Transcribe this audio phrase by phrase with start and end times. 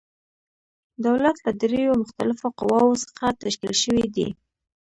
[1.05, 4.27] دولت له دریو مختلفو قواوو څخه تشکیل شوی دی.